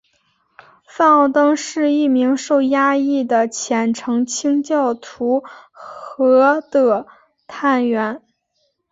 [0.87, 7.05] 范奥登是一名受压抑的虔诚清教徒和的
[7.45, 8.23] 探员。